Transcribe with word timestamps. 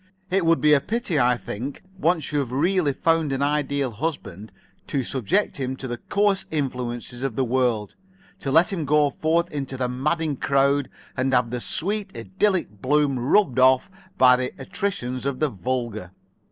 It 0.31 0.47
would 0.47 0.61
be 0.61 0.73
a 0.73 0.81
pity, 0.81 1.19
I 1.19 1.37
think, 1.37 1.83
once 1.95 2.31
you 2.31 2.39
have 2.39 2.51
really 2.51 2.91
found 2.91 3.31
an 3.31 3.43
Ideal 3.43 3.91
Husband, 3.91 4.51
to 4.87 5.03
subject 5.03 5.57
him 5.59 5.75
to 5.75 5.87
the 5.87 5.99
coarse 5.99 6.45
influences 6.49 7.21
of 7.21 7.35
the 7.35 7.43
world; 7.45 7.93
to 8.39 8.49
let 8.49 8.73
him 8.73 8.83
go 8.85 9.11
forth 9.11 9.51
into 9.51 9.77
the 9.77 9.87
madding 9.87 10.37
crowd 10.37 10.89
and 11.15 11.31
have 11.35 11.51
the 11.51 11.59
sweet 11.59 12.17
idyllic 12.17 12.81
bloom 12.81 13.19
rubbed 13.19 13.59
off 13.59 13.91
by 14.17 14.35
the 14.35 14.49
attritions 14.57 15.23
of 15.23 15.39
the 15.39 15.49
vulgar. 15.49 16.09